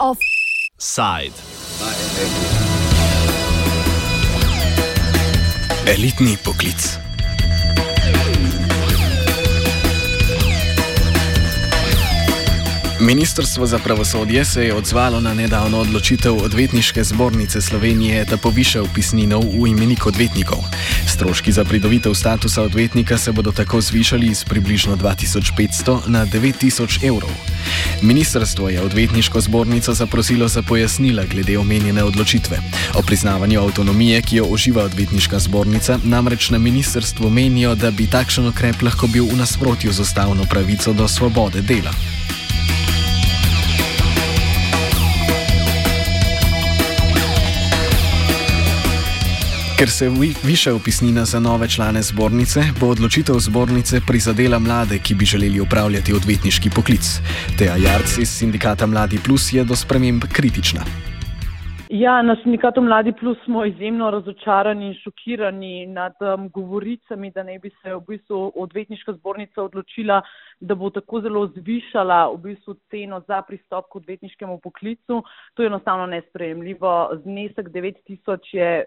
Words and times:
Offside. 0.00 1.32
Elitni 5.86 6.36
poklic. 6.42 7.11
Ministrstvo 13.02 13.66
za 13.66 13.78
pravosodje 13.78 14.44
se 14.44 14.64
je 14.64 14.74
odzvalo 14.74 15.20
na 15.20 15.34
nedavno 15.34 15.78
odločitev 15.78 16.36
odvetniške 16.44 17.04
zbornice 17.04 17.60
Slovenije, 17.60 18.24
da 18.24 18.36
poviša 18.36 18.82
upisnino 18.82 19.40
v 19.40 19.66
imenik 19.66 20.06
odvetnikov. 20.06 20.58
Stroški 21.06 21.52
za 21.52 21.64
pridobitev 21.64 22.14
statusa 22.14 22.62
odvetnika 22.62 23.18
se 23.18 23.32
bodo 23.32 23.52
tako 23.52 23.80
zvišali 23.80 24.26
iz 24.26 24.44
približno 24.44 24.96
2500 24.96 25.98
na 26.06 26.26
9000 26.26 27.04
evrov. 27.04 27.30
Ministrstvo 28.02 28.68
je 28.68 28.82
odvetniško 28.82 29.40
zbornico 29.40 29.94
zaprosilo 29.94 30.48
za 30.48 30.62
pojasnila 30.62 31.24
glede 31.24 31.58
omenjene 31.58 32.04
odločitve. 32.04 32.58
O 32.94 33.02
priznavanju 33.02 33.60
avtonomije, 33.60 34.22
ki 34.22 34.36
jo 34.36 34.44
uživa 34.44 34.84
odvetniška 34.84 35.38
zbornica, 35.38 35.98
namreč 36.04 36.50
na 36.50 36.58
ministrstvu 36.58 37.30
menijo, 37.30 37.74
da 37.74 37.90
bi 37.90 38.06
takšen 38.06 38.46
ukrep 38.46 38.82
lahko 38.82 39.06
bil 39.06 39.24
v 39.24 39.36
nasprotju 39.36 39.92
z 39.92 40.00
ustavno 40.00 40.44
pravico 40.44 40.92
do 40.92 41.08
svobode 41.08 41.60
dela. 41.60 42.11
Ker 49.82 49.90
se 49.90 50.06
viša 50.48 50.74
upisnina 50.74 51.24
za 51.24 51.40
nove 51.40 51.66
člane 51.68 52.02
zbornice, 52.02 52.60
bo 52.80 52.86
odločitev 52.94 53.34
zbornice 53.46 53.98
prizadela 54.08 54.58
mlade, 54.58 54.98
ki 55.04 55.14
bi 55.18 55.24
želeli 55.32 55.60
upravljati 55.60 56.14
odvetniški 56.18 56.70
poklic. 56.76 57.06
Teja 57.58 57.76
Jarc 57.86 58.10
iz 58.22 58.30
sindikata 58.38 58.86
Mladi 58.86 59.18
Plus 59.24 59.52
je 59.52 59.64
do 59.64 59.74
sprememb 59.74 60.22
kritična. 60.36 60.82
Ja, 61.90 62.22
na 62.22 62.36
sindikatu 62.42 62.80
Mladi 62.80 63.12
Plus 63.12 63.38
smo 63.44 63.64
izjemno 63.64 64.10
razočarani 64.10 64.86
in 64.86 64.94
šokirani 64.94 65.86
nad 65.86 66.14
um, 66.20 66.48
govoricami, 66.48 67.30
da 67.30 67.42
ne 67.42 67.58
bi 67.58 67.70
se 67.82 67.94
v 67.94 68.00
bistvu 68.08 68.52
odvetniška 68.54 69.12
zbornica 69.12 69.62
odločila, 69.62 70.22
da 70.60 70.74
bo 70.74 70.90
tako 70.90 71.20
zelo 71.20 71.46
zvišala 71.56 72.30
v 72.32 72.38
bistvu 72.46 72.74
ceno 72.90 73.20
za 73.26 73.42
pristop 73.42 73.90
k 73.92 73.96
odvetniškemu 73.96 74.60
poklicu. 74.62 75.22
To 75.54 75.62
je 75.62 75.66
enostavno 75.66 76.06
nesprejemljivo. 76.06 77.10
Znesek 77.24 77.68
9000 77.68 78.38
je 78.52 78.84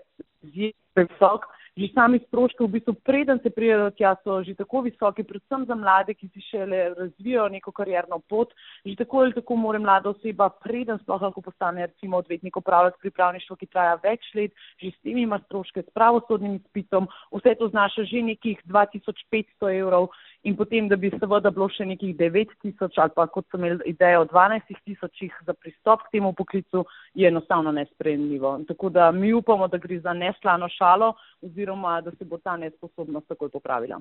izjemno 0.48 1.10
visok. 1.10 1.46
Že 1.76 1.90
sami 1.92 2.22
stroški, 2.24 2.64
v 2.64 2.72
bistvu, 2.72 2.94
preden 3.04 3.40
se 3.44 3.50
prijedo 3.52 3.90
tja, 3.92 4.14
so 4.24 4.40
že 4.48 4.54
tako 4.56 4.80
visoki, 4.86 5.26
predvsem 5.28 5.66
za 5.68 5.76
mlade, 5.76 6.14
ki 6.16 6.30
si 6.32 6.40
šele 6.48 6.96
razvijajo 6.96 7.50
neko 7.52 7.74
karjerno 7.76 8.22
pot. 8.32 8.54
Že 8.88 8.96
tako 9.04 9.26
ali 9.26 9.36
tako 9.36 9.58
mora 9.60 9.80
mlada 9.84 10.14
oseba, 10.14 10.48
preden 10.64 11.02
sploh 11.04 11.20
lahko 11.28 11.44
postane, 11.44 11.90
recimo, 11.92 12.24
odvetnik 12.24 12.56
upravljati 12.56 13.02
pripravništvo, 13.04 13.60
ki 13.60 13.68
traja 13.68 14.00
več 14.00 14.24
let, 14.40 14.56
že 14.80 14.94
s 14.96 15.04
tem 15.04 15.20
ima 15.20 15.42
stroške, 15.44 15.84
s 15.84 15.92
pravosodnim 15.92 16.56
izpitom, 16.64 17.12
vse 17.36 17.58
to 17.60 17.68
znaša 17.68 18.08
že 18.08 18.24
nekih 18.24 18.64
2500 18.64 19.76
evrov 19.76 20.16
in 20.46 20.56
potem, 20.56 20.88
da 20.88 20.96
bi 20.96 21.10
seveda 21.10 21.50
bilo 21.54 21.68
še 21.74 21.88
nekih 21.90 22.14
9000 22.20 23.00
ali 23.02 23.14
pa 23.16 23.26
kot 23.34 23.48
sem 23.52 23.64
imel 23.64 23.80
idejo 23.90 24.26
12 24.30 24.78
tisočih 24.86 25.34
za 25.48 25.56
pristop 25.58 26.06
k 26.06 26.18
temu 26.18 26.34
poklicu, 26.38 26.86
je 27.18 27.28
enostavno 27.28 27.74
nespremljivo. 27.74 28.60
Tako 28.68 28.90
da 28.90 29.10
mi 29.12 29.34
upamo, 29.34 29.68
da 29.68 29.82
gre 29.82 30.00
za 30.00 30.14
neslano 30.14 30.70
šalo 30.70 31.14
oziroma 31.42 32.00
da 32.02 32.12
se 32.12 32.26
bo 32.26 32.38
ta 32.38 32.58
nesposobnost 32.58 33.28
takoj 33.28 33.50
popravila. 33.50 34.00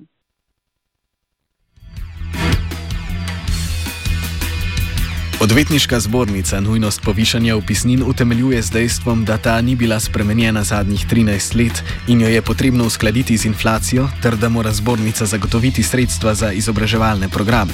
Odvetniška 5.45 5.99
zbornica 5.99 6.59
nujnost 6.59 7.01
povišanja 7.01 7.55
upisnin 7.55 8.03
utemeljuje 8.07 8.61
z 8.61 8.71
dejstvom, 8.71 9.25
da 9.25 9.37
ta 9.37 9.61
ni 9.61 9.75
bila 9.75 9.99
spremenjena 9.99 10.63
zadnjih 10.63 11.05
13 11.11 11.57
let 11.57 11.83
in 12.07 12.21
jo 12.21 12.29
je 12.29 12.41
potrebno 12.41 12.85
uskladiti 12.85 13.37
z 13.37 13.45
inflacijo, 13.45 14.07
ter 14.21 14.35
da 14.35 14.49
mora 14.49 14.71
zbornica 14.73 15.25
zagotoviti 15.25 15.83
sredstva 15.83 16.33
za 16.33 16.51
izobraževalne 16.51 17.29
programe. 17.29 17.73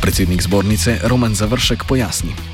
Predsednik 0.00 0.42
zbornice 0.42 0.98
Roman 1.04 1.34
Završek 1.34 1.84
pojasni. 1.84 2.53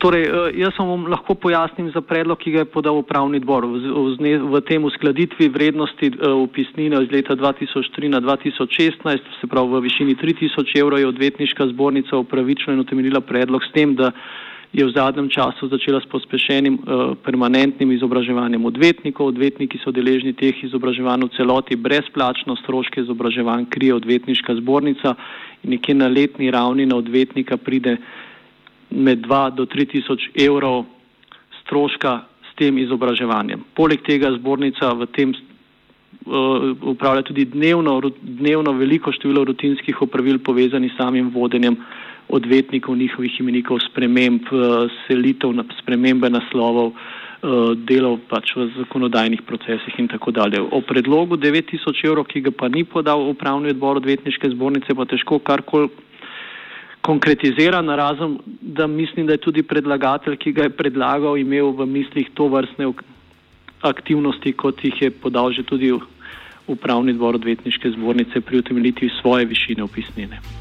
Torej, 0.00 0.24
eh, 0.24 0.56
jaz 0.56 0.78
vam 0.78 1.04
lahko 1.12 1.34
pojasnim 1.36 1.90
za 1.92 2.00
predlog, 2.00 2.38
ki 2.40 2.54
ga 2.54 2.62
je 2.62 2.72
podal 2.72 2.96
upravni 3.02 3.36
odbor 3.42 3.66
v, 3.68 4.60
tem 4.64 4.84
uskladitvi 4.84 5.50
vrednosti 5.52 6.12
upisnine 6.16 6.96
eh, 6.96 7.04
iz 7.04 7.12
leta 7.12 7.36
2003 7.36 8.08
na 8.08 8.20
2016, 8.24 9.28
se 9.40 9.46
pravi 9.46 9.68
v 9.68 9.82
višini 9.84 10.16
3000 10.16 10.78
evrov 10.80 10.98
je 10.98 11.10
odvetniška 11.10 11.68
zbornica 11.74 12.16
upravičila 12.16 12.74
in 12.74 12.80
utemeljila 12.80 13.20
predlog 13.20 13.60
s 13.64 13.72
tem, 13.76 13.92
da 13.94 14.12
je 14.72 14.86
v 14.86 14.94
zadnjem 14.94 15.28
času 15.28 15.68
začela 15.68 16.00
s 16.00 16.06
pospešenim 16.06 16.78
uh, 16.78 17.18
permanentnim 17.26 17.90
izobraževanjem 17.90 18.64
odvetnikov. 18.64 19.34
Odvetniki 19.34 19.80
so 19.82 19.90
deležni 19.90 20.30
teh 20.30 20.54
izobraževanj 20.62 21.26
v 21.26 21.34
celoti 21.34 21.74
brezplačno, 21.74 22.54
stroške 22.62 23.02
izobraževanj 23.02 23.66
krije 23.66 23.98
odvetniška 23.98 24.54
zbornica 24.62 25.16
in 25.66 25.74
nekje 25.74 25.94
na 25.98 26.06
letni 26.06 26.54
ravni 26.54 26.86
na 26.86 27.02
odvetnika 27.02 27.58
pride 27.58 27.98
med 28.90 29.26
2 29.26 29.50
do 29.54 29.66
3 29.66 29.86
tisoč 29.90 30.30
evrov 30.34 30.84
stroška 31.62 32.20
s 32.50 32.54
tem 32.58 32.78
izobraževanjem. 32.78 33.62
Poleg 33.74 34.02
tega 34.02 34.32
zbornica 34.34 34.92
v 34.98 35.06
tem 35.14 35.30
uh, 35.30 36.74
upravlja 36.82 37.22
tudi 37.22 37.46
dnevno, 37.46 38.00
dnevno 38.20 38.74
veliko 38.74 39.12
število 39.14 39.44
rutinskih 39.44 40.02
opravil 40.02 40.42
povezanih 40.42 40.92
s 40.92 40.98
samim 40.98 41.30
vodenjem 41.30 41.78
odvetnikov, 42.30 42.96
njihovih 42.96 43.40
imenikov, 43.40 43.80
sprememb, 43.90 44.50
uh, 44.52 44.90
selitev, 45.06 45.54
spremembe 45.78 46.30
naslovov, 46.30 46.92
uh, 46.94 47.72
delov 47.86 48.20
pač 48.30 48.54
v 48.58 48.68
zakonodajnih 48.76 49.42
procesih 49.46 49.98
in 49.98 50.10
tako 50.10 50.34
dalje. 50.34 50.60
O 50.60 50.82
predlogu 50.82 51.38
9000 51.38 52.06
evrov, 52.06 52.26
ki 52.26 52.42
ga 52.46 52.50
pa 52.50 52.68
ni 52.68 52.84
podal 52.84 53.22
upravni 53.30 53.70
odbor 53.70 54.02
odvetniške 54.02 54.50
zbornice, 54.54 54.94
pa 54.94 55.06
težko 55.06 55.38
karkoli 55.38 55.90
konkretiziran, 57.10 57.88
razen 57.88 58.38
da 58.60 58.86
mislim, 58.86 59.26
da 59.26 59.32
je 59.32 59.42
tudi 59.42 59.62
predlagatelj, 59.62 60.36
ki 60.36 60.52
ga 60.52 60.68
je 60.68 60.76
predlagal, 60.76 61.38
imel 61.40 61.72
v 61.74 61.86
mislih 61.86 62.30
to 62.34 62.46
vrstne 62.52 62.92
aktivnosti, 63.82 64.52
kot 64.52 64.84
jih 64.84 65.02
je 65.02 65.10
podal 65.10 65.52
že 65.52 65.66
tudi 65.66 65.90
upravni 66.70 67.16
dvor 67.18 67.40
odvetniške 67.40 67.90
zbornice 67.96 68.40
pri 68.40 68.62
utemeljitvi 68.62 69.10
svoje 69.20 69.48
višine 69.50 69.82
opisnine. 69.82 70.59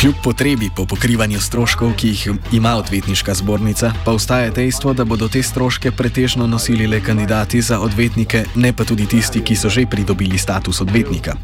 Kljub 0.00 0.14
potrebi 0.24 0.70
po 0.76 0.86
pokrivanju 0.86 1.40
stroškov, 1.40 1.90
ki 1.96 2.08
jih 2.08 2.28
ima 2.52 2.70
odvetniška 2.76 3.34
zbornica, 3.34 3.92
pa 4.04 4.12
ostaje 4.12 4.50
dejstvo, 4.50 4.94
da 4.96 5.04
bodo 5.04 5.28
te 5.28 5.42
stroške 5.42 5.90
pretežno 5.92 6.46
nosili 6.46 6.86
le 6.86 7.02
kandidati 7.04 7.60
za 7.60 7.80
odvetnike, 7.80 8.44
ne 8.54 8.72
pa 8.72 8.84
tudi 8.84 9.06
tisti, 9.06 9.44
ki 9.44 9.56
so 9.56 9.68
že 9.68 9.84
pridobili 9.86 10.38
status 10.38 10.80
odvetnika. 10.80 11.36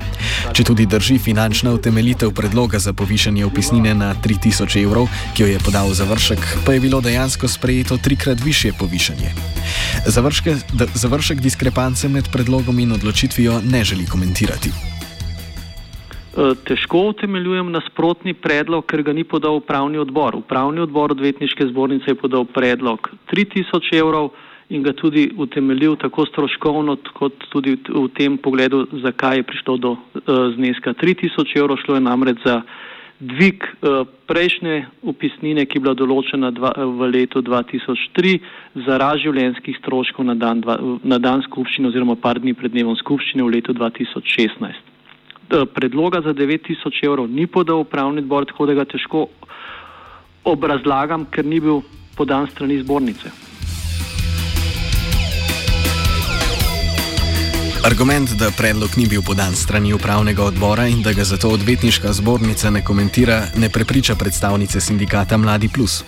Če 0.57 0.65
tudi 0.65 0.87
drži 0.87 1.19
finančna 1.19 1.75
utemeljitev 1.77 2.33
predloga 2.33 2.79
za 2.79 2.97
povišanje 2.97 3.45
opisnine 3.45 3.95
na 3.95 4.15
3000 4.25 4.83
evrov, 4.85 5.13
ki 5.35 5.43
jo 5.43 5.53
je 5.53 5.59
podal 5.59 5.93
završek, 5.93 6.49
pa 6.65 6.73
je 6.73 6.81
bilo 6.81 7.01
dejansko 7.01 7.49
sprejeto 7.49 7.99
trikrat 7.99 8.41
više 8.41 8.73
povišanje. 8.73 9.35
Završke, 10.07 10.57
završek 10.95 11.41
diskrepance 11.41 12.09
med 12.09 12.33
predlogom 12.33 12.79
in 12.79 12.93
odločitvijo 12.93 13.61
ne 13.61 13.85
želi 13.85 14.07
komentirati. 14.07 14.96
Eh, 16.37 16.53
težko 16.69 17.01
utemeljujem 17.15 17.71
nasprotni 17.73 18.35
predlog, 18.37 18.85
ker 18.85 19.01
ga 19.01 19.13
ni 19.17 19.23
podal 19.25 19.57
upravni 19.57 19.97
odbor. 19.97 20.35
Upravni 20.37 20.83
odbor 20.85 21.15
odvetniške 21.15 21.65
zbornice 21.71 22.11
je 22.11 22.19
podal 22.21 22.45
predlog 22.45 23.09
3000 23.33 23.95
evrov 23.97 24.35
in 24.69 24.83
ga 24.85 24.93
tudi 24.93 25.31
utemeljil 25.33 25.95
tako 25.97 26.27
stroškovno, 26.29 26.99
kot 27.17 27.47
tudi 27.49 27.79
v 27.89 28.03
tem 28.13 28.37
pogledu, 28.37 28.83
zakaj 29.01 29.39
je 29.39 29.47
prišlo 29.49 29.77
do 29.81 29.93
uh, 29.93 30.19
zneska 30.59 30.93
3000 30.93 31.55
evrov. 31.57 31.79
Šlo 31.85 31.95
je 31.97 32.03
namreč 32.05 32.43
za 32.45 32.59
dvig 33.21 33.65
uh, 33.65 34.03
prejšnje 34.29 34.91
upisnine, 35.09 35.65
ki 35.65 35.79
je 35.79 35.85
bila 35.87 35.95
določena 35.97 36.51
dva, 36.51 36.75
v 36.77 37.09
letu 37.15 37.41
2003 37.41 38.35
za 38.85 38.99
razživljenskih 39.01 39.79
stroškov 39.81 40.29
na 40.29 40.37
dan, 40.37 40.61
na 41.01 41.17
dan 41.17 41.47
skupščine 41.49 41.89
oziroma 41.89 42.19
par 42.21 42.43
dni 42.43 42.53
pred 42.53 42.77
dnevom 42.77 42.99
skupščine 43.01 43.47
v 43.47 43.57
letu 43.57 43.73
2016 43.73 44.96
predloga 45.49 46.21
za 46.21 46.35
9000 46.35 47.05
evrov 47.05 47.29
ni 47.31 47.47
podal 47.47 47.81
upravni 47.81 48.19
odbor, 48.19 48.47
tako 48.47 48.67
da 48.67 48.75
ga 48.75 48.85
težko 48.85 49.27
obrazlagam, 50.45 51.27
ker 51.31 51.45
ni 51.45 51.61
bil 51.61 51.83
podan 52.17 52.47
strani 52.47 52.81
zbornice. 52.83 53.31
Argument, 57.87 58.31
da 58.39 58.51
predlog 58.51 58.91
ni 58.97 59.07
bil 59.07 59.23
podan 59.23 59.55
strani 59.55 59.93
upravnega 59.95 60.43
odbora 60.43 60.89
in 60.91 61.03
da 61.03 61.13
ga 61.13 61.25
zato 61.25 61.49
odvetniška 61.55 62.13
zbornica 62.13 62.71
ne 62.71 62.85
komentira, 62.85 63.43
ne 63.57 63.71
prepriča 63.71 64.15
predstavnice 64.15 64.81
sindikata 64.81 65.37
Mladi 65.37 65.69
Plus. 65.69 66.05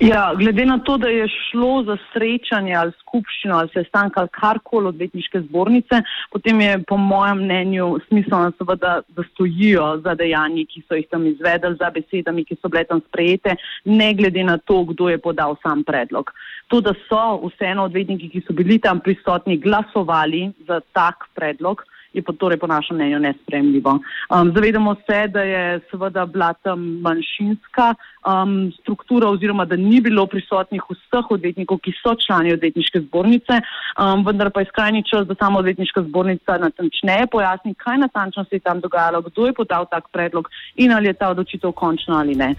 Ja, 0.00 0.34
glede 0.38 0.64
na 0.66 0.78
to, 0.78 0.96
da 0.96 1.08
je 1.08 1.26
šlo 1.28 1.82
za 1.82 1.96
srečanje 2.12 2.74
ali 2.74 2.92
skupščino 3.00 3.56
ali 3.58 3.70
sestanek 3.74 4.16
ali 4.16 4.28
karkoli 4.28 4.86
odvetniške 4.86 5.40
zbornice, 5.40 6.02
potem 6.30 6.60
je 6.60 6.76
po 6.86 6.96
mojem 6.96 7.42
mnenju 7.42 7.88
smiselno 8.08 8.52
seveda, 8.58 9.00
da 9.08 9.22
stojijo 9.32 9.88
za 10.04 10.14
dejanji, 10.14 10.66
ki 10.70 10.84
so 10.86 10.94
jih 10.94 11.08
tam 11.10 11.26
izvedeli, 11.26 11.76
za 11.80 11.90
besedami, 11.90 12.44
ki 12.44 12.60
so 12.62 12.70
bile 12.70 12.84
tam 12.84 13.02
sprejete, 13.08 13.56
ne 13.84 14.14
glede 14.14 14.44
na 14.44 14.58
to, 14.58 14.84
kdo 14.92 15.08
je 15.08 15.18
podal 15.18 15.56
sam 15.62 15.82
predlog. 15.84 16.30
To, 16.68 16.80
da 16.80 16.94
so 17.08 17.24
vseeno 17.48 17.90
odvetniki, 17.90 18.30
ki 18.30 18.46
so 18.46 18.54
bili 18.54 18.78
tam 18.78 19.00
prisotni, 19.00 19.58
glasovali 19.58 20.52
za 20.68 20.80
tak 20.94 21.26
predlog 21.34 21.82
je 22.12 22.22
pa 22.22 22.32
torej 22.32 22.58
po 22.58 22.66
našem 22.66 22.96
mnenju 22.96 23.18
nespremljivo. 23.18 23.98
Um, 24.30 24.52
zavedamo 24.54 24.94
se, 24.94 25.28
da 25.28 25.42
je 25.42 25.80
seveda 25.90 26.26
bila 26.26 26.52
tam 26.52 27.00
manjšinska 27.00 27.94
um, 27.94 28.72
struktura 28.80 29.28
oziroma 29.28 29.64
da 29.64 29.76
ni 29.76 30.00
bilo 30.00 30.26
prisotnih 30.26 30.82
vseh 30.90 31.30
odvetnikov, 31.30 31.78
ki 31.78 31.92
so 32.02 32.14
člani 32.26 32.52
odvetniške 32.52 33.00
zbornice, 33.00 33.60
um, 33.60 34.24
vendar 34.26 34.50
pa 34.50 34.60
je 34.60 34.70
skrajni 34.72 35.04
čas, 35.10 35.26
da 35.26 35.34
sama 35.34 35.58
odvetniška 35.58 36.02
zbornica 36.08 36.58
natančneje 36.58 37.26
pojasni, 37.32 37.74
kaj 37.74 37.98
natančno 37.98 38.44
se 38.44 38.56
je 38.56 38.60
tam 38.60 38.80
dogajalo, 38.80 39.22
kdo 39.22 39.46
je 39.46 39.52
podal 39.52 39.86
tak 39.90 40.08
predlog 40.12 40.48
in 40.76 40.92
ali 40.92 41.06
je 41.06 41.12
ta 41.12 41.30
odločitev 41.30 41.72
končna 41.72 42.18
ali 42.20 42.34
ne. 42.34 42.54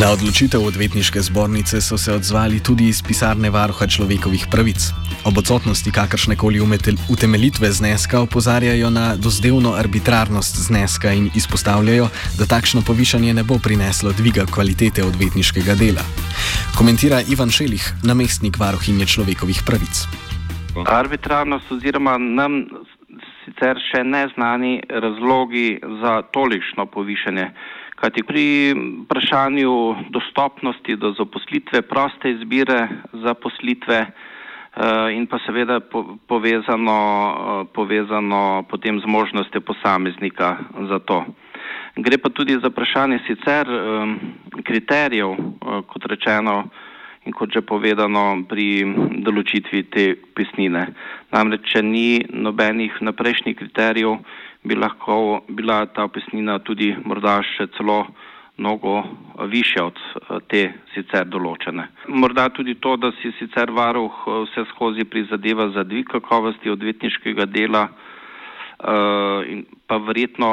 Na 0.00 0.16
odločitev 0.16 0.64
odvetniške 0.64 1.20
zbornice 1.20 1.76
so 1.84 1.98
se 2.00 2.08
odzvali 2.12 2.56
tudi 2.64 2.88
iz 2.88 3.02
pisarne 3.04 3.50
varuha 3.52 3.84
človekovih 3.84 4.46
pravic. 4.48 4.80
Ob 5.28 5.38
odsotnosti 5.38 5.92
kakršne 5.92 6.36
koli 6.40 6.60
utemeljitve 7.12 7.68
zneska 7.68 8.20
opozarjajo 8.20 8.90
na 8.90 9.16
dozdevno 9.16 9.74
arbitrarnost 9.76 10.56
zneska 10.56 11.12
in 11.12 11.28
izpostavljajo, 11.36 12.08
da 12.38 12.48
takšno 12.48 12.80
povišanje 12.86 13.34
ne 13.34 13.44
bo 13.44 13.58
prineslo 13.64 14.12
dviga 14.16 14.46
kvalitete 14.54 15.04
odvetniškega 15.04 15.74
dela. 15.74 16.04
Komentira 16.78 17.20
Ivan 17.32 17.50
Šelih, 17.52 17.84
namestnik 18.04 18.56
varuhinje 18.56 19.06
človekovih 19.06 19.60
pravic. 19.66 20.08
Arbitrarnost 20.86 21.72
oziroma 21.76 22.16
nam 22.16 22.64
sicer 23.44 23.76
še 23.92 24.00
neznani 24.04 24.80
razlogi 24.88 25.76
za 26.00 26.22
tolikšno 26.32 26.86
povišanje. 26.86 27.50
Kajti 28.00 28.22
pri 28.24 28.44
vprašanju 29.04 29.72
dostopnosti 30.10 30.96
do 30.96 31.12
zaposlitve, 31.18 31.82
proste 31.82 32.30
izbire 32.32 32.88
zaposlitve, 33.12 34.06
Eh, 34.70 35.14
in 35.14 35.26
pa 35.26 35.38
seveda 35.42 35.80
povezano, 36.26 36.98
eh, 37.66 37.66
povezano 37.74 38.62
potem 38.70 39.00
z 39.00 39.06
možnostjo 39.06 39.60
posameznika 39.60 40.58
za 40.88 40.98
to. 40.98 41.26
Gre 41.96 42.18
pa 42.18 42.30
tudi 42.30 42.54
za 42.54 42.70
vprašanje 42.70 43.18
sicer 43.26 43.66
kriterijev, 44.62 45.30
eh, 45.34 45.82
kot 45.90 46.06
rečeno 46.06 46.70
in 47.26 47.32
kot 47.32 47.50
že 47.50 47.66
povedano 47.66 48.46
pri 48.48 48.86
določitvi 49.26 49.90
te 49.90 50.14
pisnine. 50.14 50.94
Namreč, 51.32 51.66
če 51.66 51.82
ni 51.82 52.22
nobenih 52.30 53.02
naprejšnjih 53.02 53.56
kriterijev, 53.56 54.22
bi 54.64 54.74
lahko 54.74 55.40
bila 55.48 55.86
ta 55.86 56.08
pisnina 56.08 56.58
tudi 56.58 56.94
morda 57.04 57.40
še 57.56 57.66
celo 57.76 58.06
mnogo 58.60 59.02
više 59.48 59.82
od 59.82 59.96
eh, 59.96 60.38
te 60.48 60.62
sicer 60.94 61.24
določene. 61.24 61.86
Morda 62.08 62.48
tudi 62.52 62.74
to, 62.74 62.96
da 63.00 63.12
si 63.20 63.32
sicer 63.38 63.72
varuh 63.72 64.12
eh, 64.26 64.42
vse 64.44 64.66
skozi 64.74 65.04
prizadeva 65.08 65.70
za 65.76 65.84
dvig 65.84 66.10
kakovosti 66.12 66.70
odvetniškega 66.70 67.46
dela 67.48 67.86
eh, 67.88 69.62
pa 69.86 69.96
verjetno 69.96 70.50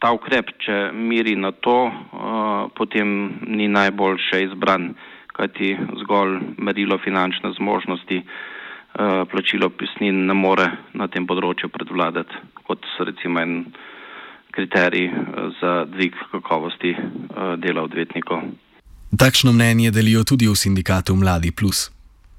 ta 0.00 0.12
ukrep, 0.12 0.50
če 0.60 0.90
miri 0.92 1.32
na 1.40 1.54
to, 1.64 1.88
potem 2.76 3.08
ni 3.48 3.64
najboljše 3.72 4.42
izbran, 4.44 4.90
kajti 5.32 5.70
zgolj 6.02 6.34
merilo 6.60 6.98
finančne 7.00 7.54
zmožnosti 7.56 8.18
plačilo 9.30 9.68
pisnin 9.76 10.24
ne 10.26 10.34
more 10.34 10.66
na 10.96 11.08
tem 11.12 11.26
področju 11.28 11.68
predvladati, 11.68 12.38
kot 12.64 12.86
recimo 13.04 13.42
en 13.42 13.58
kriterij 14.56 15.04
eh, 15.04 15.12
za 15.60 15.84
dvig 15.84 16.14
kakovosti 16.32 16.90
eh, 16.90 17.56
dela 17.56 17.82
odvetnikov. 17.82 18.40
Takšno 19.18 19.52
mnenje 19.52 19.90
delijo 19.90 20.24
tudi 20.24 20.48
v 20.48 20.56
sindikatu 20.56 21.16
Mladi 21.16 21.52
Plus. 21.52 21.95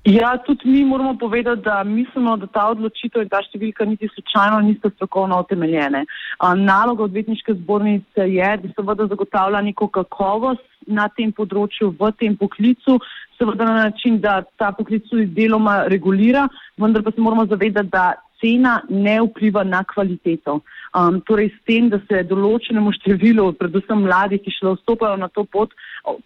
Ja, 0.07 0.37
tudi 0.37 0.69
mi 0.69 0.85
moramo 0.85 1.17
povedati, 1.17 1.61
da 1.61 1.83
mislimo, 1.83 2.37
da 2.37 2.47
ta 2.47 2.69
odločitev 2.71 3.25
in 3.25 3.27
ta 3.27 3.41
številka 3.43 3.83
niti 3.83 4.07
slučajno 4.07 4.61
nista 4.63 4.87
strokovno 4.93 5.41
utemeljene. 5.43 6.05
Naloga 6.61 7.03
odvetniške 7.09 7.57
zbornice 7.57 8.27
je, 8.31 8.51
da 8.61 8.71
seveda 8.71 9.09
zagotavlja 9.11 9.59
neko 9.65 9.89
kakovost 9.97 10.63
na 10.87 11.09
tem 11.11 11.33
področju, 11.35 11.89
v 11.99 12.13
tem 12.23 12.37
poklicu, 12.39 12.95
seveda 13.35 13.67
na 13.67 13.89
način, 13.89 14.21
da 14.23 14.37
ta 14.55 14.71
poklic 14.71 15.03
tudi 15.11 15.27
deloma 15.41 15.81
regulira, 15.91 16.45
vendar 16.79 17.03
pa 17.03 17.11
se 17.11 17.27
moramo 17.27 17.43
zavedati, 17.51 17.91
da 17.91 18.13
cena 18.41 18.81
ne 18.89 19.17
vpliva 19.21 19.63
na 19.63 19.83
kvaliteto. 19.83 20.61
Um, 20.97 21.19
torej, 21.21 21.51
s 21.53 21.59
tem, 21.67 21.89
da 21.91 21.99
se 22.07 22.23
določenemu 22.29 22.93
številu, 22.95 23.51
predvsem 23.59 24.05
mladih, 24.05 24.41
ki 24.41 24.53
šele 24.55 24.75
vstopajo 24.77 25.17
na 25.19 25.27
to 25.29 25.43
pot, 25.45 25.73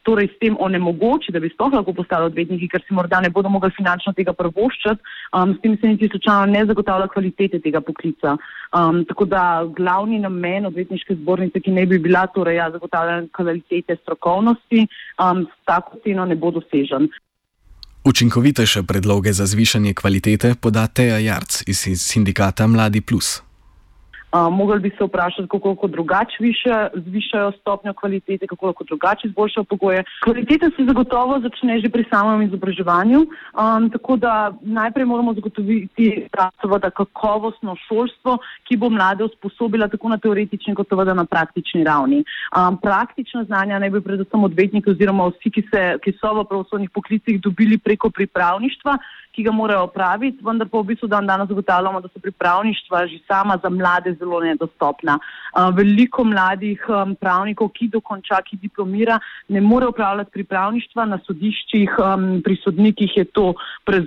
torej 0.07 0.29
s 0.31 0.37
tem 0.43 0.57
onemogoči, 0.59 1.33
da 1.33 1.41
bi 1.41 1.49
sploh 1.51 1.73
lahko 1.73 1.95
postali 1.97 2.29
odvetniki, 2.29 2.69
ker 2.71 2.83
si 2.85 2.95
morda 2.95 3.21
ne 3.23 3.31
bodo 3.33 3.49
mogli 3.49 3.71
finančno 3.75 4.13
tega 4.17 4.35
prvoščati, 4.37 5.01
um, 5.37 5.55
s 5.57 5.63
tem 5.63 5.77
se 5.77 5.93
niti 5.93 6.11
slučajno 6.11 6.51
ne 6.53 6.65
zagotavlja 6.69 7.09
kvalitete 7.11 7.59
tega 7.63 7.81
poklica. 7.81 8.37
Um, 8.71 9.01
tako 9.09 9.25
da 9.25 9.65
glavni 9.75 10.21
namen 10.21 10.69
odvetniške 10.69 11.17
zbornice, 11.19 11.59
ki 11.59 11.73
ne 11.75 11.87
bi 11.89 11.99
bila 11.99 12.27
torej 12.31 12.61
ja, 12.61 12.69
zagotavljanje 12.71 13.31
kvalitete 13.35 13.97
strokovnosti, 14.03 14.85
um, 15.19 15.43
s 15.49 15.67
tako 15.67 15.99
ceno 16.05 16.25
ne 16.29 16.37
bo 16.37 16.53
dosežen. 16.55 17.09
Učinkovitejše 18.03 18.83
predloge 18.83 19.33
za 19.33 19.45
zvišanje 19.45 19.93
kvalitete 19.93 20.55
poda 20.55 20.87
Teja 20.87 21.17
Jarc 21.17 21.63
iz 21.67 21.85
sindikata 21.97 22.67
Mladi 22.67 23.01
Plus. 23.01 23.41
Mogli 24.51 24.79
bi 24.79 24.89
se 24.89 25.03
vprašati, 25.03 25.47
kako 25.51 25.69
lahko 25.69 25.87
drugače 25.87 26.37
zvišajo 26.95 27.51
stopnjo 27.51 27.93
kvalitete, 27.93 28.47
kako 28.47 28.65
lahko 28.65 28.83
drugače 28.83 29.27
izboljšajo 29.27 29.63
pogoje. 29.63 30.03
Kvaliteta 30.23 30.69
se 30.75 30.85
zagotovo 30.87 31.39
začne 31.39 31.79
že 31.79 31.89
pri 31.89 32.05
samem 32.09 32.41
izobraževanju, 32.41 33.19
um, 33.19 33.89
tako 33.89 34.15
da 34.15 34.53
najprej 34.61 35.05
moramo 35.05 35.33
zagotoviti 35.33 36.27
seveda 36.61 36.89
kakovostno 36.89 37.75
šolstvo, 37.87 38.37
ki 38.67 38.77
bo 38.77 38.89
mlade 38.89 39.23
usposobila 39.23 39.87
tako 39.87 40.09
na 40.09 40.17
teoretični 40.17 40.75
kot 40.75 40.87
seveda 40.89 41.13
na 41.13 41.25
praktični 41.25 41.83
ravni. 41.83 42.23
Um, 42.55 42.77
praktična 42.77 43.43
znanja 43.43 43.79
naj 43.79 43.89
bi 43.89 44.01
predvsem 44.01 44.43
odvetniki 44.43 44.91
oziroma 44.91 45.27
vsi, 45.27 45.51
ki, 45.51 45.63
se, 45.71 45.81
ki 46.03 46.15
so 46.19 46.33
v 46.39 46.45
pravosodnih 46.47 46.89
poklicih 46.89 47.41
dobili 47.41 47.77
preko 47.77 48.09
pripravništva, 48.09 48.97
ki 49.31 49.43
ga 49.43 49.51
morajo 49.55 49.85
opraviti, 49.87 50.43
vendar 50.43 50.67
pa 50.67 50.79
v 50.79 50.91
bistvu 50.91 51.07
dan 51.07 51.27
danes 51.27 51.47
zagotavljamo, 51.47 52.01
da 52.01 52.09
so 52.11 52.19
pripravništva 52.19 53.05
že 53.07 53.19
sama 53.27 53.57
za 53.63 53.69
mlade 53.69 54.13
zelo 54.21 54.39
nedostopna. 54.45 55.17
Uh, 55.17 55.69
veliko 55.75 56.23
mladih 56.27 56.85
um, 56.87 57.15
pravnikov, 57.19 57.73
ki 57.75 57.89
dokonča, 57.97 58.39
ki 58.45 58.61
diplomira, 58.61 59.17
ne 59.49 59.61
more 59.61 59.89
upravljati 59.91 60.31
pripravništva 60.37 61.05
na 61.09 61.19
sodiščih, 61.25 61.97
pri 62.45 62.55
sodnikih 62.63 63.17
je 63.17 63.25
to 63.35 63.51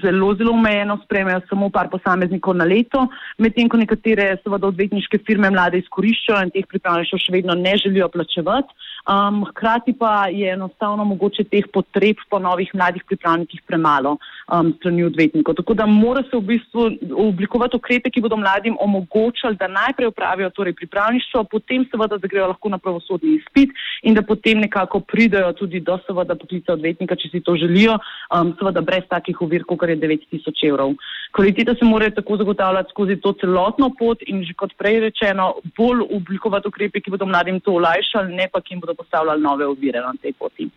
zelo, 0.02 0.32
zelo 0.38 0.54
omejeno, 0.54 0.98
sprejmejo 1.04 1.42
samo 1.48 1.70
par 1.70 1.90
posameznikov 1.92 2.56
na 2.56 2.64
leto, 2.68 3.06
medtem 3.38 3.68
ko 3.68 3.80
nekatere 3.80 4.30
seveda 4.42 4.70
odvetniške 4.70 5.20
firme 5.26 5.50
mlade 5.50 5.80
izkoriščajo 5.82 6.46
in 6.46 6.52
teh 6.54 6.66
pripravništv 6.70 7.22
še 7.26 7.34
vedno 7.34 7.56
ne 7.58 7.76
želijo 7.82 8.08
plačevati. 8.14 8.72
Um, 9.04 9.44
hkrati 9.44 9.92
pa 9.92 10.26
je 10.32 10.52
enostavno 10.52 11.04
mogoče 11.04 11.44
teh 11.44 11.66
potreb 11.72 12.16
po 12.30 12.38
novih 12.38 12.70
mladih 12.74 13.02
pripravnikih 13.04 13.60
premalo 13.66 14.16
um, 14.16 14.72
strani 14.78 15.04
odvetnikov. 15.04 15.54
Tako 15.54 15.74
da 15.74 15.86
mora 15.86 16.22
se 16.22 16.36
v 16.36 16.40
bistvu 16.40 16.86
oblikovati 17.26 17.76
ukrepe, 17.76 18.10
ki 18.10 18.22
bodo 18.24 18.36
mladim 18.40 18.78
omogočali, 18.80 19.60
da 19.60 19.68
najprej 19.68 20.08
upravijo 20.08 20.48
torej 20.50 20.72
pripravništvo, 20.72 21.44
potem 21.44 21.84
seveda, 21.90 22.16
da 22.16 22.28
grejo 22.28 22.46
lahko 22.48 22.68
na 22.72 22.78
pravosodni 22.78 23.34
izpit 23.36 23.76
in 24.02 24.14
da 24.14 24.22
potem 24.22 24.64
nekako 24.64 25.00
pridajo 25.00 25.52
tudi 25.52 25.80
do 25.80 25.98
seveda 26.06 26.34
poklica 26.34 26.72
odvetnika, 26.72 27.16
če 27.16 27.28
si 27.28 27.42
to 27.44 27.58
želijo, 27.60 27.98
um, 28.32 28.54
seveda 28.58 28.80
brez 28.80 29.04
takih 29.10 29.42
ovir, 29.44 29.68
kot 29.68 29.84
je 29.84 29.98
9000 30.00 30.64
evrov. 30.70 30.96
Kvaliteta 31.36 31.74
se 31.74 31.84
mora 31.84 32.08
tako 32.10 32.36
zagotavljati 32.40 32.90
skozi 32.90 33.20
to 33.20 33.34
celotno 33.40 33.90
pot 33.98 34.24
in 34.26 34.44
že 34.48 34.56
kot 34.56 34.72
prej 34.78 35.00
rečeno, 35.00 35.54
bolj 35.76 36.06
oblikovati 36.16 36.68
ukrepe, 36.68 37.00
ki 37.04 37.10
bodo 37.10 37.26
mladim 37.26 37.60
to 37.60 37.76
olajšali, 37.76 38.32
ne 38.32 38.48
pa 38.52 38.60
ki 38.60 38.74
jim 38.74 38.80
bodo 38.80 38.93
postavljali 38.94 39.42
nove 39.42 39.66
ovire 39.66 40.00
na 40.00 40.14
tej 40.22 40.32
poti. 40.32 40.70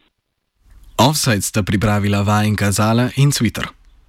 Offside 0.97 1.41
sta 1.41 1.63
pripravila 1.63 2.21
vajenka 2.21 2.71
Zala 2.71 3.09
in 3.15 3.31
Twitter. 3.31 3.67